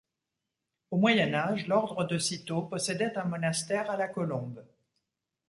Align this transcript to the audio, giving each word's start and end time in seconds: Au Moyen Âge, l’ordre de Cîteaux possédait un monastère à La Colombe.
Au 0.89 0.97
Moyen 0.97 1.35
Âge, 1.35 1.67
l’ordre 1.67 2.05
de 2.05 2.17
Cîteaux 2.17 2.63
possédait 2.63 3.15
un 3.19 3.25
monastère 3.25 3.91
à 3.91 3.97
La 3.97 4.07
Colombe. 4.07 4.65